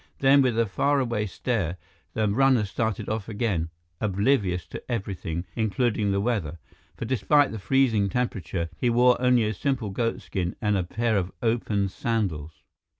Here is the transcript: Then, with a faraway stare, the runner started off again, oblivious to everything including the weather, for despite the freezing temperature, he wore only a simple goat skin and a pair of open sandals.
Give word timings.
Then, 0.17 0.41
with 0.41 0.57
a 0.57 0.65
faraway 0.65 1.27
stare, 1.27 1.77
the 2.15 2.27
runner 2.27 2.65
started 2.65 3.07
off 3.07 3.29
again, 3.29 3.69
oblivious 3.99 4.65
to 4.69 4.81
everything 4.91 5.45
including 5.55 6.11
the 6.11 6.19
weather, 6.19 6.57
for 6.97 7.05
despite 7.05 7.51
the 7.51 7.59
freezing 7.59 8.09
temperature, 8.09 8.69
he 8.79 8.89
wore 8.89 9.21
only 9.21 9.43
a 9.43 9.53
simple 9.53 9.91
goat 9.91 10.23
skin 10.23 10.55
and 10.59 10.75
a 10.75 10.81
pair 10.81 11.17
of 11.17 11.31
open 11.43 11.87
sandals. 11.87 12.63